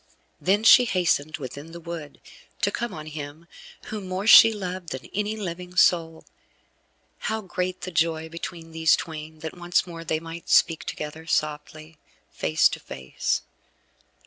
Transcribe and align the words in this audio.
Then 0.39 0.63
she 0.63 0.85
hastened 0.85 1.37
within 1.37 1.73
the 1.73 1.79
wood, 1.79 2.19
to 2.63 2.71
come 2.71 2.91
on 2.91 3.05
him 3.05 3.47
whom 3.89 4.07
more 4.07 4.25
she 4.25 4.51
loved 4.51 4.89
than 4.89 5.05
any 5.13 5.37
living 5.37 5.75
soul. 5.75 6.25
How 7.19 7.41
great 7.41 7.81
the 7.81 7.91
joy 7.91 8.27
between 8.27 8.71
these 8.71 8.95
twain, 8.95 9.41
that 9.41 9.55
once 9.55 9.85
more 9.85 10.03
they 10.03 10.19
might 10.19 10.49
speak 10.49 10.85
together 10.85 11.27
softly, 11.27 11.99
face 12.31 12.67
to 12.69 12.79
face. 12.79 13.43